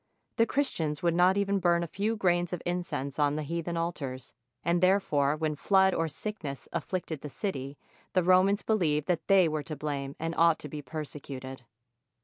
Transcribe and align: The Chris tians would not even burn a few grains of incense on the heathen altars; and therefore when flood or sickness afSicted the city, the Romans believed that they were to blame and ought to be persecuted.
The 0.37 0.47
Chris 0.47 0.71
tians 0.71 1.03
would 1.03 1.13
not 1.13 1.37
even 1.37 1.59
burn 1.59 1.83
a 1.83 1.87
few 1.87 2.15
grains 2.15 2.53
of 2.53 2.63
incense 2.65 3.19
on 3.19 3.35
the 3.35 3.43
heathen 3.43 3.77
altars; 3.77 4.33
and 4.65 4.81
therefore 4.81 5.35
when 5.35 5.55
flood 5.55 5.93
or 5.93 6.07
sickness 6.07 6.67
afSicted 6.73 7.21
the 7.21 7.29
city, 7.29 7.77
the 8.13 8.23
Romans 8.23 8.63
believed 8.63 9.05
that 9.05 9.27
they 9.27 9.47
were 9.47 9.61
to 9.61 9.75
blame 9.75 10.15
and 10.17 10.33
ought 10.39 10.57
to 10.57 10.69
be 10.69 10.81
persecuted. 10.81 11.65